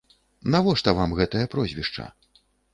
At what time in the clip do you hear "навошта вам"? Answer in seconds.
0.55-1.15